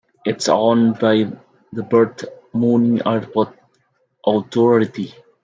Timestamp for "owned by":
0.49-1.27